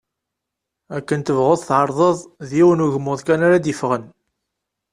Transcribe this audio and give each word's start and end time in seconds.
Akken 0.97 1.19
tebɣuḍ 1.21 1.59
tεerḍeḍ, 1.67 2.17
d 2.47 2.49
yiwen 2.57 2.83
ugmuḍ 2.85 3.19
kan 3.23 3.45
ara 3.45 3.63
d-yeffɣen. 3.63 4.03